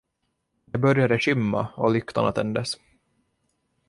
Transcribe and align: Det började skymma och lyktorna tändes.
Det 0.65 0.77
började 0.77 1.19
skymma 1.19 1.67
och 1.75 1.91
lyktorna 1.91 2.31
tändes. 2.31 2.77